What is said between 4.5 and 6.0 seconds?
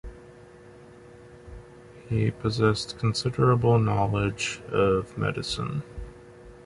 of medicine.